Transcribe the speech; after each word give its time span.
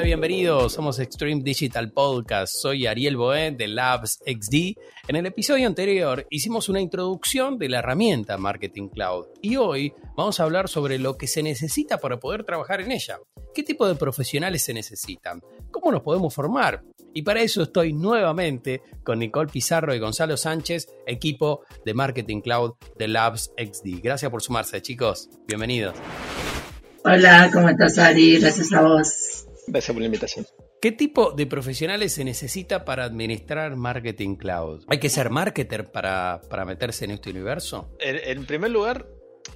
Hola, 0.00 0.06
bienvenidos. 0.06 0.72
Somos 0.72 0.98
Extreme 0.98 1.42
Digital 1.42 1.92
Podcast. 1.92 2.54
Soy 2.54 2.86
Ariel 2.86 3.18
Boé 3.18 3.50
de 3.50 3.68
Labs 3.68 4.20
XD. 4.24 4.78
En 5.08 5.16
el 5.16 5.26
episodio 5.26 5.66
anterior 5.66 6.26
hicimos 6.30 6.70
una 6.70 6.80
introducción 6.80 7.58
de 7.58 7.68
la 7.68 7.80
herramienta 7.80 8.38
Marketing 8.38 8.88
Cloud 8.88 9.26
y 9.42 9.56
hoy 9.56 9.92
vamos 10.16 10.40
a 10.40 10.44
hablar 10.44 10.70
sobre 10.70 10.98
lo 10.98 11.18
que 11.18 11.26
se 11.26 11.42
necesita 11.42 11.98
para 11.98 12.18
poder 12.18 12.44
trabajar 12.44 12.80
en 12.80 12.92
ella. 12.92 13.18
¿Qué 13.54 13.62
tipo 13.62 13.86
de 13.86 13.94
profesionales 13.94 14.62
se 14.62 14.72
necesitan? 14.72 15.42
¿Cómo 15.70 15.92
nos 15.92 16.00
podemos 16.00 16.34
formar? 16.34 16.82
Y 17.12 17.20
para 17.20 17.42
eso 17.42 17.64
estoy 17.64 17.92
nuevamente 17.92 18.80
con 19.04 19.18
Nicole 19.18 19.52
Pizarro 19.52 19.94
y 19.94 19.98
Gonzalo 19.98 20.38
Sánchez, 20.38 20.88
equipo 21.06 21.60
de 21.84 21.92
Marketing 21.92 22.40
Cloud 22.40 22.72
de 22.96 23.06
Labs 23.06 23.52
XD. 23.58 24.00
Gracias 24.02 24.30
por 24.30 24.40
sumarse, 24.40 24.80
chicos. 24.80 25.28
Bienvenidos. 25.46 25.94
Hola, 27.04 27.50
¿cómo 27.52 27.68
estás, 27.68 27.98
Ari? 27.98 28.38
Gracias 28.38 28.72
a 28.72 28.80
vos. 28.80 29.29
Gracias 29.70 29.94
por 29.94 30.00
la 30.00 30.06
invitación. 30.06 30.46
¿Qué 30.82 30.92
tipo 30.92 31.32
de 31.32 31.46
profesionales 31.46 32.12
se 32.12 32.24
necesita 32.24 32.84
para 32.84 33.04
administrar 33.04 33.76
Marketing 33.76 34.34
Cloud? 34.34 34.84
¿Hay 34.88 34.98
que 34.98 35.08
ser 35.08 35.30
marketer 35.30 35.92
para, 35.92 36.40
meterse 36.66 37.04
en 37.04 37.12
este 37.12 37.30
universo? 37.30 37.94
En, 38.00 38.44
primer 38.46 38.70
lugar, 38.70 39.06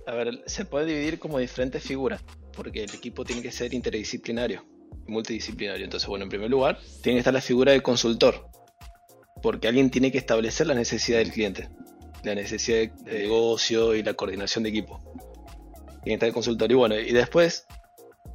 a 0.07 0.15
ver, 0.15 0.43
se 0.47 0.65
puede 0.65 0.87
dividir 0.87 1.19
como 1.19 1.39
diferentes 1.39 1.83
figuras, 1.83 2.23
porque 2.57 2.85
el 2.85 2.95
equipo 2.95 3.25
tiene 3.25 3.43
que 3.43 3.51
ser 3.51 3.75
interdisciplinario, 3.75 4.65
multidisciplinario. 5.09 5.85
Entonces, 5.85 6.09
bueno, 6.09 6.25
en 6.25 6.31
primer 6.31 6.51
lugar, 6.51 6.79
tiene 7.03 7.17
que 7.17 7.21
estar 7.21 7.35
la 7.35 7.41
figura 7.41 7.73
del 7.73 7.83
consultor, 7.83 8.49
porque 9.43 9.67
alguien 9.67 9.91
tiene 9.91 10.13
que 10.13 10.19
establecer 10.19 10.67
la 10.67 10.75
necesidad 10.75 11.19
del 11.19 11.33
cliente, 11.33 11.71
la 12.23 12.35
necesidad 12.35 12.93
de 12.93 13.19
negocio 13.21 13.95
y 13.95 14.03
la 14.03 14.15
coordinación 14.15 14.63
de 14.63 14.71
equipo 14.71 15.03
tiene 16.05 16.13
que 16.13 16.15
estar 16.15 16.29
el 16.29 16.35
consultor. 16.35 16.71
Y 16.71 16.75
bueno, 16.75 16.99
y 16.99 17.13
después 17.13 17.67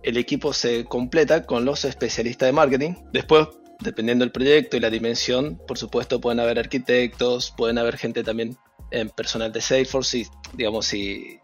el 0.03 0.17
equipo 0.17 0.53
se 0.53 0.85
completa 0.85 1.45
con 1.45 1.65
los 1.65 1.85
especialistas 1.85 2.47
de 2.47 2.53
marketing. 2.53 2.93
Después, 3.11 3.47
dependiendo 3.79 4.23
del 4.23 4.31
proyecto 4.31 4.77
y 4.77 4.79
la 4.79 4.89
dimensión, 4.89 5.61
por 5.67 5.77
supuesto, 5.77 6.21
pueden 6.21 6.39
haber 6.39 6.59
arquitectos, 6.59 7.53
pueden 7.55 7.77
haber 7.77 7.97
gente 7.97 8.23
también 8.23 8.57
en 8.91 9.09
personal 9.09 9.51
de 9.51 9.61
Salesforce, 9.61 10.23
si, 10.23 10.29
digamos, 10.53 10.85
si, 10.85 11.39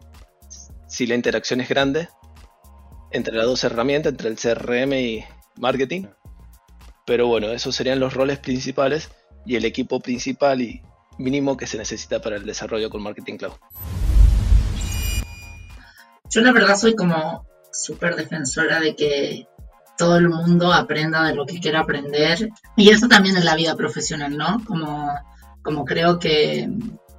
si 0.88 1.06
la 1.06 1.14
interacción 1.14 1.60
es 1.60 1.68
grande 1.68 2.08
entre 3.10 3.36
las 3.36 3.46
dos 3.46 3.62
herramientas, 3.64 4.12
entre 4.12 4.28
el 4.28 4.36
CRM 4.36 4.92
y 4.94 5.24
marketing. 5.56 6.06
Pero 7.06 7.28
bueno, 7.28 7.52
esos 7.52 7.74
serían 7.76 8.00
los 8.00 8.14
roles 8.14 8.38
principales 8.38 9.10
y 9.44 9.56
el 9.56 9.64
equipo 9.64 10.00
principal 10.00 10.60
y 10.60 10.82
mínimo 11.18 11.56
que 11.56 11.66
se 11.66 11.78
necesita 11.78 12.20
para 12.20 12.36
el 12.36 12.44
desarrollo 12.44 12.90
con 12.90 13.02
Marketing 13.02 13.36
Cloud. 13.36 13.54
Yo 16.30 16.40
la 16.40 16.52
verdad 16.52 16.76
soy 16.76 16.96
como 16.96 17.46
súper 17.84 18.16
defensora 18.16 18.80
de 18.80 18.94
que 18.96 19.46
todo 19.96 20.16
el 20.16 20.28
mundo 20.28 20.72
aprenda 20.72 21.24
de 21.24 21.34
lo 21.34 21.46
que 21.46 21.60
quiera 21.60 21.80
aprender. 21.80 22.50
Y 22.76 22.90
eso 22.90 23.08
también 23.08 23.36
en 23.36 23.44
la 23.44 23.56
vida 23.56 23.74
profesional, 23.74 24.36
¿no? 24.36 24.62
Como, 24.64 25.12
como 25.62 25.84
creo 25.84 26.18
que, 26.18 26.68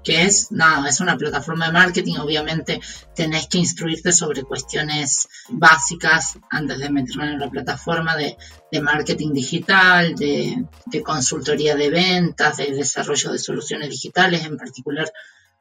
es, 0.05 0.53
nada, 0.53 0.87
es 0.87 1.01
una 1.01 1.17
plataforma 1.17 1.65
de 1.65 1.73
marketing, 1.73 2.15
obviamente 2.19 2.79
tenés 3.13 3.47
que 3.47 3.57
instruirte 3.57 4.13
sobre 4.13 4.43
cuestiones 4.43 5.27
básicas 5.49 6.39
antes 6.49 6.79
de 6.79 6.89
meterme 6.89 7.33
en 7.33 7.39
la 7.39 7.49
plataforma 7.49 8.15
de, 8.15 8.37
marketing 8.81 9.33
digital, 9.33 10.15
de, 10.15 10.63
de, 10.85 11.03
consultoría 11.03 11.75
de 11.75 11.89
ventas, 11.89 12.55
de 12.55 12.71
desarrollo 12.71 13.33
de 13.33 13.39
soluciones 13.39 13.89
digitales, 13.89 14.45
en 14.45 14.55
particular 14.55 15.11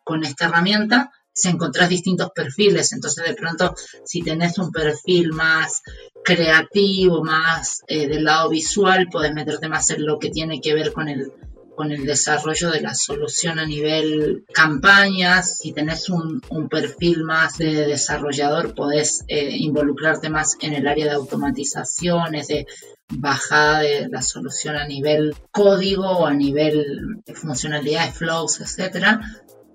con 0.05 0.25
esta 0.25 0.45
herramienta, 0.45 1.11
se 1.37 1.51
encontrás 1.51 1.91
distintos 1.91 2.31
perfiles, 2.35 2.93
entonces 2.93 3.25
de 3.25 3.35
pronto 3.35 3.75
si 4.05 4.23
tenés 4.23 4.59
un 4.59 4.73
perfil 4.73 5.33
más 5.33 5.83
creativo, 6.25 7.23
más 7.23 7.83
eh, 7.87 8.09
del 8.09 8.25
lado 8.25 8.49
visual, 8.49 9.09
podés 9.13 9.35
meterte 9.35 9.69
más 9.69 9.91
en 9.91 10.07
lo 10.07 10.19
que 10.19 10.31
tiene 10.31 10.63
que 10.63 10.75
ver 10.75 10.93
con 10.93 11.09
el, 11.09 11.31
con 11.77 11.93
el 11.93 12.07
desarrollo 12.07 12.71
de 12.71 12.81
la 12.81 12.95
solución 12.95 13.59
a 13.59 13.67
nivel 13.67 14.47
campañas, 14.53 15.59
si 15.59 15.73
tenés 15.73 16.09
un, 16.09 16.41
perfil 16.71 17.23
más 17.23 17.59
de 17.59 17.87
desarrollador, 17.87 18.75
podés 18.75 19.23
eh, 19.29 19.57
involucrarte 19.59 20.31
más 20.31 20.57
en 20.63 20.73
el 20.73 20.89
área 20.89 21.05
de 21.05 21.13
automatizaciones, 21.13 22.49
de 22.49 22.67
bajada 23.09 23.81
de 23.81 24.09
la 24.09 24.23
solución 24.23 24.75
a 24.77 24.87
nivel 24.87 25.37
código 25.53 26.09
o 26.09 26.27
a 26.27 26.35
nivel 26.35 27.23
de 27.25 27.35
funcionalidades, 27.35 28.17
flows, 28.17 28.61
etcétera, 28.61 29.21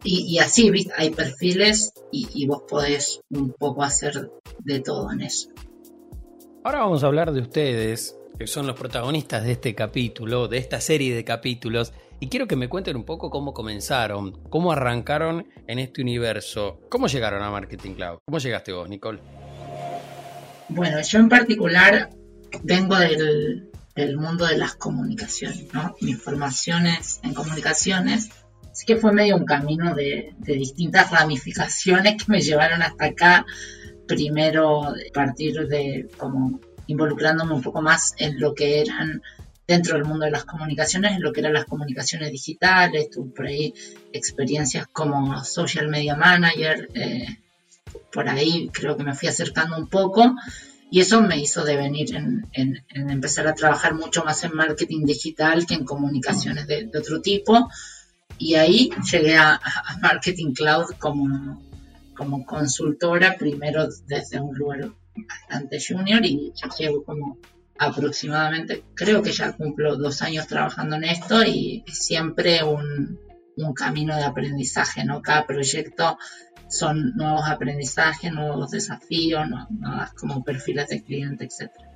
y, 0.04 0.40
así, 0.40 0.72
¿viste? 0.72 0.92
hay 0.98 1.12
perfiles 1.12 1.94
y, 2.12 2.46
vos 2.48 2.64
podés 2.68 3.22
un 3.30 3.52
poco 3.54 3.84
hacer 3.84 4.32
de 4.60 4.80
todo 4.80 5.12
en 5.12 5.22
eso. 5.22 5.50
Ahora 6.64 6.80
vamos 6.80 7.04
a 7.04 7.08
hablar 7.08 7.32
de 7.32 7.42
ustedes, 7.42 8.16
que 8.38 8.48
son 8.48 8.68
los 8.68 8.78
protagonistas 8.78 9.44
de 9.44 9.54
este 9.54 9.76
capítulo, 9.76 10.48
de 10.48 10.58
esta 10.58 10.82
serie 10.82 11.16
de 11.16 11.24
capítulos, 11.24 11.94
y 12.20 12.28
quiero 12.30 12.48
que 12.48 12.56
me 12.56 12.70
cuenten 12.70 12.96
un 12.96 13.04
poco 13.04 13.32
cómo 13.32 13.54
comenzaron, 13.54 14.44
cómo 14.50 14.72
arrancaron 14.72 15.48
en 15.68 15.80
este 15.80 16.02
universo, 16.02 16.80
cómo 16.90 17.08
llegaron 17.08 17.42
a 17.42 17.50
Marketing 17.50 17.94
Cloud. 17.96 18.20
¿Cómo 18.26 18.38
llegaste 18.38 18.74
vos, 18.74 18.88
Nicole? 18.88 19.20
Bueno, 20.70 21.02
yo 21.02 21.20
en 21.20 21.30
particular 21.30 22.10
vengo 22.64 22.96
del, 22.96 23.72
del 23.96 24.18
mundo 24.18 24.46
de 24.46 24.58
las 24.58 24.76
comunicaciones, 24.76 25.74
¿no? 25.74 25.96
Mis 26.02 26.22
formaciones 26.22 27.20
en 27.24 27.34
comunicaciones 27.34 28.30
Así 28.82 28.88
que 28.88 29.00
fue 29.00 29.12
medio 29.12 29.36
un 29.36 29.46
camino 29.46 29.94
de, 29.94 30.34
distintas 30.40 31.12
ramificaciones 31.12 32.16
que 32.18 32.32
me 32.32 32.42
llevaron 32.42 32.82
hasta 32.82 33.06
acá. 33.06 33.46
Primero, 34.08 34.86
a 34.86 34.96
partir 35.14 35.68
de 35.68 36.10
como 36.18 36.60
involucrándome 36.88 37.54
un 37.54 37.62
poco 37.62 37.84
más 37.84 38.16
en 38.18 38.40
lo 38.40 38.56
que 38.56 38.82
eran 38.82 39.22
dentro 39.68 39.94
del 39.94 40.06
mundo 40.06 40.26
de 40.26 40.32
las 40.32 40.46
comunicaciones, 40.46 41.12
en 41.12 41.22
lo 41.22 41.32
que 41.32 41.42
eran 41.42 41.54
las 41.54 41.66
comunicaciones 41.66 42.32
digitales, 42.32 43.12
tuve 43.12 43.30
por 43.30 43.46
ahí 43.46 43.72
experiencias 44.14 44.88
como 44.88 45.44
social 45.44 45.88
media 45.88 46.16
manager, 46.16 46.90
eh, 46.96 47.28
por 48.12 48.28
ahí 48.30 48.72
creo 48.74 48.98
que 48.98 49.04
me 49.04 49.14
fui 49.14 49.28
acercando 49.30 49.78
un 49.78 49.90
poco. 49.90 50.34
Y 50.90 51.02
eso 51.02 51.22
me 51.22 51.38
hizo 51.38 51.64
devenir 51.64 52.16
en, 52.16 52.84
empezar 52.92 53.48
a 53.48 53.54
trabajar 53.54 53.94
mucho 53.94 54.24
más 54.24 54.44
en 54.44 54.56
marketing 54.56 55.06
digital 55.06 55.68
que 55.68 55.76
en 55.76 55.86
comunicaciones 55.86 56.66
de 56.66 56.90
otro 56.98 57.22
tipo 57.22 57.70
y 58.42 58.56
ahí 58.56 58.90
llegué 59.12 59.38
a, 59.38 59.62
Marketing 60.02 60.54
Cloud 60.54 60.96
como, 60.98 61.62
como 62.16 62.44
consultora, 62.46 63.38
primero 63.38 63.88
desde 64.08 64.40
un 64.40 64.58
lugar 64.58 64.92
bastante 65.16 65.78
junior 65.80 66.26
y 66.26 66.52
ya 66.56 66.70
llevo 66.78 67.04
como 67.04 67.38
aproximadamente, 67.78 68.84
creo 68.96 69.22
que 69.22 69.32
ya 69.32 69.54
cumplo 69.54 69.96
dos 69.96 70.22
años 70.22 70.48
trabajando 70.48 70.96
en 70.96 71.04
esto 71.04 71.44
y 71.44 71.84
siempre 71.88 72.64
un, 72.64 73.20
un 73.58 73.74
camino 73.74 74.16
de 74.16 74.24
aprendizaje, 74.24 75.04
¿no? 75.04 75.22
Cada 75.22 75.46
proyecto 75.46 76.18
son 76.68 77.16
nuevos 77.16 77.48
aprendizajes, 77.48 78.32
nuevos 78.32 78.72
desafíos, 78.72 79.44
nuevas 79.70 80.14
como 80.14 80.44
perfiles 80.44 80.88
de 80.88 81.04
cliente, 81.04 81.46
etcétera. 81.46 81.91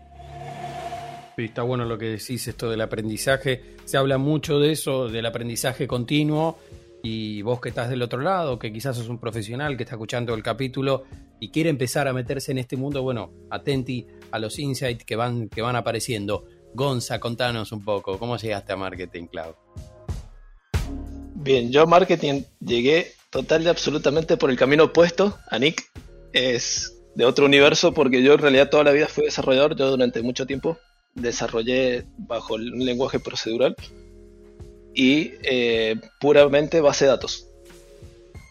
Está 1.38 1.64
bueno 1.64 1.86
lo 1.86 1.98
que 1.98 2.06
decís, 2.06 2.48
esto 2.48 2.70
del 2.70 2.82
aprendizaje. 2.82 3.76
Se 3.84 3.98
habla 3.98 4.18
mucho 4.18 4.60
de 4.60 4.72
eso, 4.72 5.10
del 5.10 5.26
aprendizaje 5.26 5.88
continuo. 5.88 6.58
Y 7.04 7.42
vos 7.44 7.62
que 7.62 7.70
estás 7.70 7.90
del 7.90 8.02
otro 8.02 8.20
lado, 8.22 8.58
que 8.58 8.74
quizás 8.74 8.96
sos 8.96 9.10
un 9.10 9.20
profesional 9.20 9.78
que 9.78 9.84
está 9.84 9.96
escuchando 9.96 10.34
el 10.34 10.42
capítulo 10.42 11.04
y 11.40 11.50
quiere 11.50 11.70
empezar 11.70 12.08
a 12.08 12.14
meterse 12.14 12.52
en 12.52 12.58
este 12.58 12.78
mundo, 12.78 13.04
bueno, 13.04 13.32
atenti 13.52 14.08
a 14.32 14.40
los 14.40 14.58
insights 14.58 15.06
que 15.06 15.16
van, 15.16 15.50
que 15.50 15.62
van 15.62 15.76
apareciendo. 15.76 16.46
Gonza, 16.74 17.20
contanos 17.20 17.72
un 17.72 17.84
poco, 17.84 18.18
¿cómo 18.18 18.38
llegaste 18.38 18.74
a 18.74 18.76
Marketing 18.76 19.28
Cloud? 19.28 19.54
Bien, 21.36 21.72
yo 21.72 21.86
Marketing 21.86 22.42
llegué 22.60 23.12
total 23.30 23.62
y 23.64 23.68
absolutamente 23.68 24.36
por 24.36 24.50
el 24.50 24.58
camino 24.58 24.86
opuesto 24.86 25.38
a 25.52 25.60
Nick. 25.60 25.84
Es 26.34 27.04
de 27.14 27.24
otro 27.24 27.46
universo 27.46 27.94
porque 27.94 28.24
yo 28.24 28.34
en 28.34 28.40
realidad 28.40 28.70
toda 28.70 28.84
la 28.84 28.92
vida 28.92 29.08
fui 29.08 29.26
desarrollador, 29.26 29.76
yo 29.76 29.92
durante 29.92 30.24
mucho 30.24 30.48
tiempo 30.48 30.80
desarrollé 31.16 32.06
bajo 32.18 32.56
un 32.56 32.86
lenguaje 32.86 33.20
procedural 33.20 33.76
y 34.94 35.34
eh, 35.44 36.00
puramente 36.20 36.82
base 36.82 37.06
de 37.06 37.12
datos. 37.12 37.48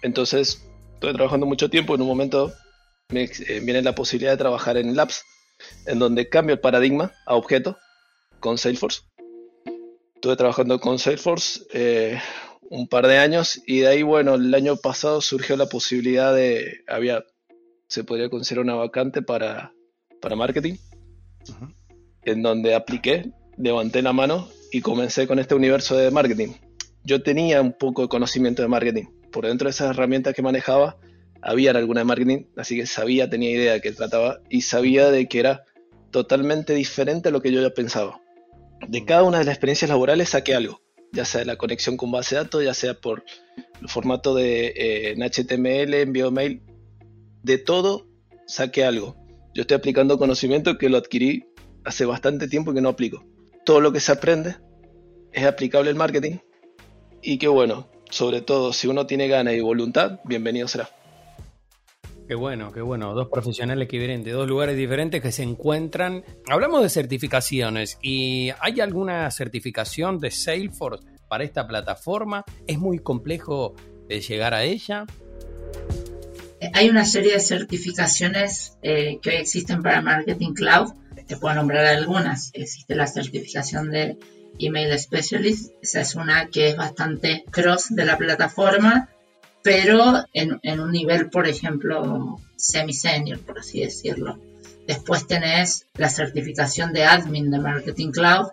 Entonces, 0.02 0.66
estoy 0.94 1.14
trabajando 1.14 1.46
mucho 1.46 1.70
tiempo, 1.70 1.94
en 1.94 2.02
un 2.02 2.08
momento 2.08 2.52
me 3.10 3.24
eh, 3.24 3.60
viene 3.60 3.82
la 3.82 3.94
posibilidad 3.94 4.32
de 4.32 4.38
trabajar 4.38 4.76
en 4.76 4.96
Labs, 4.96 5.24
en 5.86 5.98
donde 5.98 6.28
cambio 6.28 6.54
el 6.54 6.60
paradigma 6.60 7.12
a 7.26 7.36
objeto 7.36 7.78
con 8.40 8.58
Salesforce. 8.58 9.02
Estuve 10.14 10.36
trabajando 10.36 10.80
con 10.80 10.98
Salesforce 10.98 11.60
eh, 11.72 12.18
un 12.70 12.88
par 12.88 13.06
de 13.06 13.18
años 13.18 13.62
y 13.66 13.80
de 13.80 13.88
ahí, 13.88 14.02
bueno, 14.02 14.34
el 14.34 14.54
año 14.54 14.76
pasado 14.76 15.20
surgió 15.20 15.56
la 15.56 15.66
posibilidad 15.66 16.34
de, 16.34 16.80
había, 16.88 17.24
se 17.88 18.04
podría 18.04 18.30
considerar 18.30 18.64
una 18.64 18.74
vacante 18.74 19.22
para, 19.22 19.72
para 20.20 20.36
marketing 20.36 20.76
en 22.24 22.42
donde 22.42 22.74
apliqué, 22.74 23.30
levanté 23.56 24.02
la 24.02 24.12
mano 24.12 24.48
y 24.72 24.80
comencé 24.80 25.26
con 25.26 25.38
este 25.38 25.54
universo 25.54 25.96
de 25.96 26.10
marketing. 26.10 26.48
Yo 27.04 27.22
tenía 27.22 27.60
un 27.60 27.72
poco 27.72 28.02
de 28.02 28.08
conocimiento 28.08 28.62
de 28.62 28.68
marketing. 28.68 29.04
Por 29.30 29.46
dentro 29.46 29.66
de 29.66 29.70
esas 29.70 29.90
herramientas 29.90 30.34
que 30.34 30.42
manejaba, 30.42 30.96
había 31.42 31.72
alguna 31.72 32.00
de 32.00 32.04
marketing, 32.04 32.44
así 32.56 32.76
que 32.76 32.86
sabía, 32.86 33.28
tenía 33.28 33.50
idea 33.50 33.72
de 33.74 33.80
qué 33.80 33.92
trataba 33.92 34.40
y 34.48 34.62
sabía 34.62 35.10
de 35.10 35.28
que 35.28 35.40
era 35.40 35.64
totalmente 36.10 36.74
diferente 36.74 37.28
a 37.28 37.32
lo 37.32 37.42
que 37.42 37.52
yo 37.52 37.60
ya 37.60 37.70
pensaba. 37.70 38.20
De 38.88 39.04
cada 39.04 39.22
una 39.24 39.38
de 39.38 39.44
las 39.44 39.54
experiencias 39.54 39.90
laborales 39.90 40.30
saqué 40.30 40.54
algo, 40.54 40.80
ya 41.12 41.24
sea 41.24 41.44
la 41.44 41.56
conexión 41.56 41.96
con 41.96 42.10
base 42.10 42.34
de 42.34 42.42
datos, 42.42 42.64
ya 42.64 42.74
sea 42.74 42.94
por 42.94 43.24
el 43.80 43.88
formato 43.88 44.34
de 44.34 44.72
eh, 44.76 45.14
HTML, 45.16 45.94
envío 45.94 46.30
mail, 46.30 46.62
de 47.42 47.58
todo 47.58 48.08
saqué 48.46 48.84
algo. 48.84 49.16
Yo 49.54 49.62
estoy 49.62 49.76
aplicando 49.76 50.18
conocimiento 50.18 50.78
que 50.78 50.88
lo 50.88 50.96
adquirí 50.96 51.44
hace 51.84 52.04
bastante 52.04 52.48
tiempo 52.48 52.72
que 52.72 52.80
no 52.80 52.90
aplico. 52.90 53.24
Todo 53.64 53.80
lo 53.80 53.92
que 53.92 54.00
se 54.00 54.12
aprende 54.12 54.56
es 55.32 55.44
aplicable 55.44 55.90
al 55.90 55.96
marketing 55.96 56.38
y 57.22 57.38
que 57.38 57.48
bueno, 57.48 57.88
sobre 58.10 58.40
todo 58.42 58.72
si 58.72 58.86
uno 58.86 59.06
tiene 59.06 59.28
ganas 59.28 59.54
y 59.54 59.60
voluntad, 59.60 60.20
bienvenido 60.24 60.68
será. 60.68 60.88
Qué 62.26 62.34
bueno, 62.34 62.72
qué 62.72 62.80
bueno. 62.80 63.12
Dos 63.12 63.28
profesionales 63.28 63.86
que 63.86 63.98
vienen 63.98 64.22
de 64.22 64.30
dos 64.30 64.48
lugares 64.48 64.76
diferentes 64.76 65.20
que 65.20 65.30
se 65.30 65.42
encuentran. 65.42 66.24
Hablamos 66.46 66.82
de 66.82 66.88
certificaciones 66.88 67.98
y 68.00 68.50
¿hay 68.60 68.80
alguna 68.80 69.30
certificación 69.30 70.20
de 70.20 70.30
Salesforce 70.30 71.04
para 71.28 71.44
esta 71.44 71.66
plataforma? 71.66 72.44
¿Es 72.66 72.78
muy 72.78 72.98
complejo 72.98 73.74
de 74.08 74.20
llegar 74.20 74.54
a 74.54 74.64
ella? 74.64 75.04
Hay 76.72 76.88
una 76.88 77.04
serie 77.04 77.34
de 77.34 77.40
certificaciones 77.40 78.78
eh, 78.82 79.18
que 79.20 79.30
hoy 79.30 79.36
existen 79.36 79.82
para 79.82 80.00
Marketing 80.00 80.54
Cloud. 80.54 80.92
Te 81.26 81.36
puedo 81.36 81.54
nombrar 81.54 81.86
algunas. 81.86 82.50
Existe 82.52 82.94
la 82.94 83.06
certificación 83.06 83.90
de 83.90 84.18
Email 84.58 84.98
Specialist. 84.98 85.72
Esa 85.82 86.00
es 86.00 86.14
una 86.14 86.48
que 86.48 86.68
es 86.68 86.76
bastante 86.76 87.44
cross 87.50 87.88
de 87.90 88.04
la 88.04 88.18
plataforma 88.18 89.08
pero 89.64 90.26
en, 90.34 90.60
un 90.78 90.92
nivel, 90.92 91.30
por 91.30 91.48
ejemplo, 91.48 92.38
semi-senior, 92.54 93.40
por 93.40 93.58
así 93.58 93.80
decirlo. 93.80 94.38
Después 94.86 95.26
tenés 95.26 95.86
la 95.94 96.10
certificación 96.10 96.92
de 96.92 97.06
admin 97.06 97.50
de 97.50 97.58
Marketing 97.58 98.10
Cloud, 98.10 98.48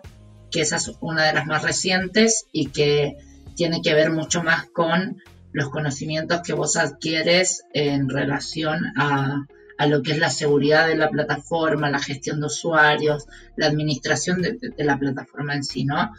que 0.50 0.62
esa 0.62 0.76
es 0.76 0.90
una 1.02 1.26
de 1.26 1.34
las 1.34 1.46
más 1.46 1.62
recientes 1.62 2.46
y 2.50 2.68
que 2.68 3.18
tiene 3.54 3.82
que 3.82 3.92
ver 3.92 4.10
mucho 4.10 4.42
más 4.42 4.64
con 4.70 5.22
los 5.52 5.68
conocimientos 5.68 6.40
que 6.40 6.54
vos 6.54 6.78
adquieres 6.78 7.62
en 7.74 8.08
relación 8.08 8.80
a, 8.96 9.44
lo 9.78 10.02
que 10.02 10.12
es 10.12 10.18
la 10.18 10.30
seguridad 10.30 10.86
de 10.86 10.96
la 10.96 11.10
plataforma, 11.10 11.90
la 11.90 11.98
gestión 11.98 12.40
de 12.40 12.46
usuarios, 12.46 13.26
la 13.56 13.66
administración 13.66 14.42
de, 14.42 14.58
la 14.78 14.98
plataforma 14.98 15.54
en 15.54 15.64
sí, 15.64 15.84
¿no? 15.84 16.12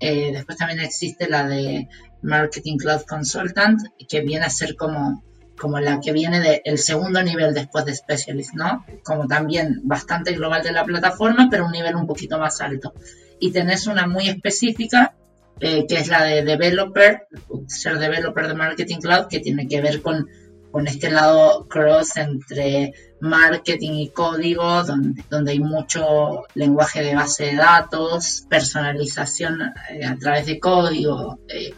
Eh, 0.00 0.30
después 0.32 0.56
también 0.56 0.80
existe 0.80 1.28
la 1.28 1.46
de 1.46 1.88
Marketing 2.22 2.76
Cloud 2.76 3.02
Consultant, 3.02 3.80
que 4.08 4.20
viene 4.20 4.46
a 4.46 4.50
ser 4.50 4.76
como, 4.76 5.24
como 5.58 5.80
la 5.80 6.00
que 6.00 6.12
viene 6.12 6.60
del 6.64 6.78
segundo 6.78 7.22
nivel 7.22 7.54
después 7.54 7.84
de 7.84 7.94
Specialist, 7.94 8.54
¿no? 8.54 8.84
Como 9.02 9.26
también 9.26 9.80
bastante 9.84 10.32
global 10.32 10.62
de 10.62 10.72
la 10.72 10.84
plataforma, 10.84 11.48
pero 11.50 11.66
un 11.66 11.72
nivel 11.72 11.96
un 11.96 12.06
poquito 12.06 12.38
más 12.38 12.60
alto. 12.60 12.94
Y 13.40 13.50
tenés 13.50 13.86
una 13.86 14.06
muy 14.06 14.28
específica, 14.28 15.14
eh, 15.60 15.86
que 15.86 15.96
es 15.96 16.08
la 16.08 16.22
de 16.22 16.44
Developer, 16.44 17.26
ser 17.66 17.98
Developer 17.98 18.46
de 18.46 18.54
Marketing 18.54 18.98
Cloud, 18.98 19.26
que 19.28 19.40
tiene 19.40 19.66
que 19.66 19.80
ver 19.80 20.00
con 20.02 20.28
con 20.70 20.86
este 20.86 21.10
lado 21.10 21.66
cross 21.68 22.16
entre 22.16 22.92
marketing 23.20 23.92
y 23.92 24.10
código, 24.10 24.84
donde, 24.84 25.24
donde 25.30 25.52
hay 25.52 25.60
mucho 25.60 26.44
lenguaje 26.54 27.02
de 27.02 27.14
base 27.14 27.46
de 27.46 27.56
datos, 27.56 28.46
personalización 28.48 29.60
eh, 29.90 30.04
a 30.04 30.16
través 30.16 30.46
de 30.46 30.60
código, 30.60 31.40
eh, 31.48 31.72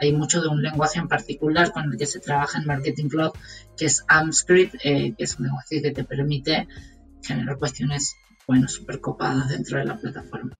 hay 0.00 0.12
mucho 0.12 0.40
de 0.40 0.48
un 0.48 0.62
lenguaje 0.62 0.98
en 0.98 1.08
particular 1.08 1.72
con 1.72 1.92
el 1.92 1.98
que 1.98 2.06
se 2.06 2.20
trabaja 2.20 2.58
en 2.58 2.66
Marketing 2.66 3.08
Cloud, 3.08 3.32
que 3.76 3.86
es 3.86 4.04
AmpScript, 4.08 4.74
eh, 4.84 5.14
que 5.16 5.24
es 5.24 5.38
un 5.38 5.46
lenguaje 5.46 5.82
que 5.82 5.90
te 5.92 6.04
permite 6.04 6.66
generar 7.22 7.58
cuestiones, 7.58 8.16
bueno, 8.46 8.68
súper 8.68 9.00
copadas 9.00 9.50
dentro 9.50 9.78
de 9.78 9.84
la 9.84 9.96
plataforma. 9.96 10.59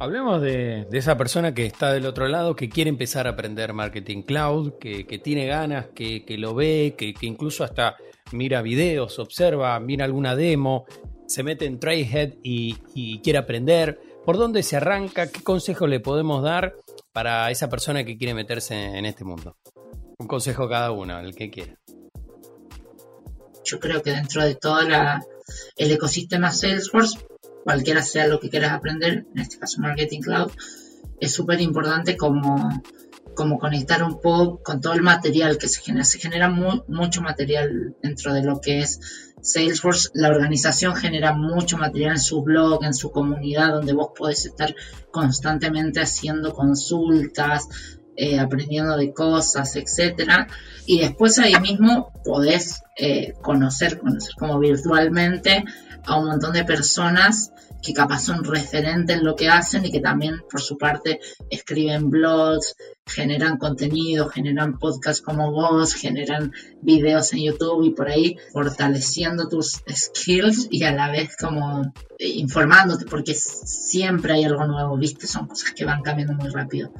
Hablemos 0.00 0.42
de, 0.42 0.86
esa 0.92 1.16
persona 1.16 1.54
que 1.54 1.66
está 1.66 1.92
del 1.92 2.06
otro 2.06 2.26
lado, 2.26 2.56
que 2.56 2.68
quiere 2.68 2.90
empezar 2.90 3.26
a 3.26 3.30
aprender 3.30 3.72
marketing 3.72 4.22
cloud, 4.22 4.74
que, 4.78 5.04
tiene 5.22 5.46
ganas, 5.46 5.86
que, 5.94 6.24
lo 6.38 6.54
ve, 6.54 6.94
que, 6.96 7.14
incluso 7.22 7.64
hasta 7.64 7.96
mira 8.32 8.62
videos, 8.62 9.18
observa, 9.18 9.78
mira 9.80 10.04
alguna 10.04 10.34
demo, 10.34 10.86
se 11.26 11.42
mete 11.42 11.66
en 11.66 11.78
Trailhead 11.78 12.34
y, 12.42 12.76
y 12.94 13.20
quiere 13.20 13.38
aprender. 13.38 14.00
¿Por 14.24 14.36
dónde 14.36 14.62
se 14.62 14.76
arranca? 14.76 15.30
¿Qué 15.30 15.42
consejo 15.42 15.86
le 15.86 16.00
podemos 16.00 16.42
dar 16.42 16.74
para 17.12 17.50
esa 17.50 17.68
persona 17.68 18.04
que 18.04 18.16
quiere 18.16 18.34
meterse 18.34 18.74
en 18.74 19.04
este 19.06 19.24
mundo? 19.24 19.56
Un 20.18 20.26
consejo 20.26 20.68
cada 20.68 20.90
uno, 20.90 21.20
el 21.20 21.34
que 21.34 21.50
quiera. 21.50 21.78
Yo 23.64 23.80
creo 23.80 24.02
que 24.02 24.10
dentro 24.10 24.42
de 24.42 24.54
todo 24.54 24.80
el 24.80 25.90
ecosistema 25.90 26.50
Salesforce 26.50 27.18
cualquiera 27.64 28.02
sea 28.02 28.28
lo 28.28 28.38
que 28.38 28.50
quieras 28.50 28.72
aprender, 28.72 29.26
en 29.34 29.40
este 29.40 29.58
caso 29.58 29.80
Marketing 29.80 30.20
Cloud, 30.20 30.52
es 31.18 31.32
súper 31.32 31.60
importante 31.60 32.16
como, 32.16 32.68
como 33.34 33.58
conectar 33.58 34.02
un 34.02 34.20
poco 34.20 34.62
con 34.62 34.80
todo 34.80 34.92
el 34.92 35.02
material 35.02 35.58
que 35.58 35.68
se 35.68 35.80
genera. 35.80 36.04
Se 36.04 36.18
genera 36.18 36.50
mucho 36.50 37.22
material 37.22 37.96
dentro 38.02 38.34
de 38.34 38.42
lo 38.42 38.60
que 38.60 38.80
es 38.80 39.32
Salesforce. 39.40 40.10
La 40.14 40.28
organización 40.28 40.94
genera 40.94 41.32
mucho 41.32 41.78
material 41.78 42.12
en 42.12 42.20
su 42.20 42.42
blog, 42.42 42.84
en 42.84 42.94
su 42.94 43.10
comunidad, 43.10 43.72
donde 43.72 43.94
vos 43.94 44.10
podés 44.16 44.44
estar 44.44 44.74
constantemente 45.10 46.00
haciendo 46.00 46.52
consultas, 46.52 47.68
eh, 48.16 48.38
aprendiendo 48.38 48.96
de 48.96 49.12
cosas, 49.12 49.76
etcétera. 49.76 50.46
Y 50.86 51.00
después 51.00 51.38
ahí 51.38 51.54
mismo 51.60 52.12
podés 52.24 52.82
eh, 52.96 53.34
conocer, 53.42 53.98
conocer 53.98 54.34
como 54.38 54.58
virtualmente 54.58 55.64
a 56.06 56.18
un 56.18 56.26
montón 56.26 56.52
de 56.52 56.64
personas 56.64 57.50
que 57.84 57.92
capaz 57.92 58.20
son 58.20 58.42
referentes 58.44 59.16
en 59.16 59.24
lo 59.24 59.36
que 59.36 59.48
hacen 59.48 59.84
y 59.84 59.92
que 59.92 60.00
también 60.00 60.42
por 60.50 60.60
su 60.60 60.78
parte 60.78 61.20
escriben 61.50 62.08
blogs, 62.08 62.76
generan 63.06 63.58
contenido, 63.58 64.28
generan 64.28 64.78
podcasts 64.78 65.20
como 65.20 65.52
vos, 65.52 65.92
generan 65.92 66.52
videos 66.80 67.32
en 67.34 67.42
YouTube 67.42 67.84
y 67.84 67.90
por 67.90 68.08
ahí 68.08 68.36
fortaleciendo 68.52 69.48
tus 69.48 69.82
skills 69.88 70.68
y 70.70 70.84
a 70.84 70.92
la 70.92 71.10
vez 71.10 71.36
como 71.36 71.92
informándote 72.18 73.04
porque 73.04 73.34
siempre 73.34 74.32
hay 74.32 74.44
algo 74.44 74.66
nuevo, 74.66 74.96
¿viste? 74.96 75.26
Son 75.26 75.46
cosas 75.46 75.72
que 75.72 75.84
van 75.84 76.02
cambiando 76.02 76.34
muy 76.34 76.48
rápido. 76.48 76.90